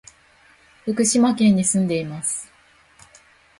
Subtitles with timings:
[0.83, 2.51] 福島県に住んでいます。